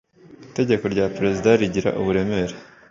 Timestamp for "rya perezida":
0.93-1.49